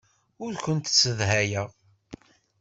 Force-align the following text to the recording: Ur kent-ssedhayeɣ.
Ur 0.43 0.53
kent-ssedhayeɣ. 0.63 1.67